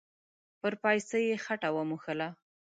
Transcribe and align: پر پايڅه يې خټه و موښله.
پر 0.59 0.73
پايڅه 0.81 1.17
يې 1.27 1.35
خټه 1.45 1.69
و 1.73 1.77
موښله. 1.89 2.29